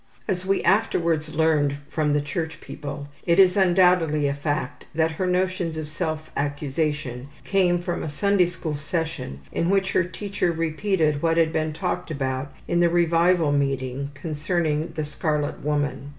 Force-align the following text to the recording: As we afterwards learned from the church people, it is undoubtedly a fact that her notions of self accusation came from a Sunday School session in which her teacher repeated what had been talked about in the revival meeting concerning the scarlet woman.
As 0.27 0.47
we 0.47 0.63
afterwards 0.63 1.35
learned 1.35 1.75
from 1.87 2.13
the 2.13 2.21
church 2.21 2.59
people, 2.59 3.07
it 3.27 3.37
is 3.37 3.55
undoubtedly 3.55 4.27
a 4.27 4.33
fact 4.33 4.85
that 4.95 5.11
her 5.11 5.27
notions 5.27 5.77
of 5.77 5.89
self 5.89 6.31
accusation 6.35 7.27
came 7.43 7.77
from 7.83 8.01
a 8.01 8.09
Sunday 8.09 8.47
School 8.47 8.75
session 8.77 9.41
in 9.51 9.69
which 9.69 9.91
her 9.91 10.03
teacher 10.03 10.51
repeated 10.51 11.21
what 11.21 11.37
had 11.37 11.53
been 11.53 11.71
talked 11.71 12.09
about 12.09 12.51
in 12.67 12.79
the 12.79 12.89
revival 12.89 13.51
meeting 13.51 14.09
concerning 14.15 14.87
the 14.95 15.05
scarlet 15.05 15.63
woman. 15.63 16.09